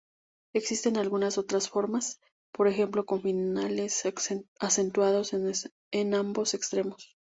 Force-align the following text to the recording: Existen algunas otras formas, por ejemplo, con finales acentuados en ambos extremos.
Existen 0.55 0.97
algunas 0.97 1.37
otras 1.37 1.69
formas, 1.69 2.19
por 2.51 2.67
ejemplo, 2.67 3.05
con 3.05 3.21
finales 3.21 4.01
acentuados 4.59 5.33
en 5.91 6.15
ambos 6.15 6.55
extremos. 6.55 7.13